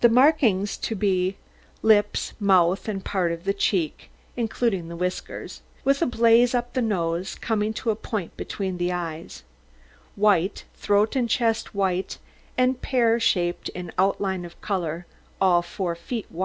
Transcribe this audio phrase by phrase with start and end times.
[0.00, 1.36] The markings to be:
[1.80, 6.82] lips, mouth and part of the cheek, including the whiskers, with a blaze up the
[6.82, 9.44] nose, coming to a point between the eyes,
[10.16, 12.18] white; throat and chest white,
[12.58, 15.06] and pear shaped in outline of colour;
[15.40, 16.42] all four feet white.